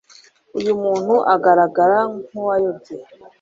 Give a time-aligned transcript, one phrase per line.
[0.57, 1.97] uyu umuntu agaragara
[2.27, 2.95] nkuwayobye.